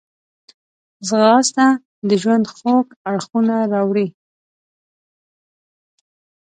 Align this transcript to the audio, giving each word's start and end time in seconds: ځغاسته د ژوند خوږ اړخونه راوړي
ځغاسته 1.07 1.67
د 2.07 2.09
ژوند 2.21 2.45
خوږ 2.55 2.85
اړخونه 3.11 3.55
راوړي 3.73 4.07